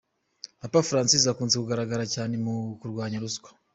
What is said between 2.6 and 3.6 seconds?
kurwanya ruswa.